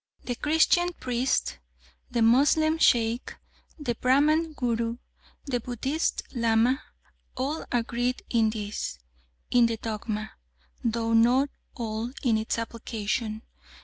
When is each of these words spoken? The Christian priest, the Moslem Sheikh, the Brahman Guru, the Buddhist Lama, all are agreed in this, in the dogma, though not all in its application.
The 0.23 0.33
Christian 0.33 0.93
priest, 0.93 1.59
the 2.09 2.23
Moslem 2.23 2.79
Sheikh, 2.79 3.35
the 3.77 3.93
Brahman 3.93 4.53
Guru, 4.53 4.97
the 5.45 5.59
Buddhist 5.59 6.23
Lama, 6.33 6.81
all 7.37 7.57
are 7.65 7.67
agreed 7.71 8.23
in 8.31 8.49
this, 8.49 8.97
in 9.51 9.67
the 9.67 9.77
dogma, 9.77 10.31
though 10.83 11.13
not 11.13 11.51
all 11.75 12.09
in 12.23 12.39
its 12.39 12.57
application. 12.57 13.43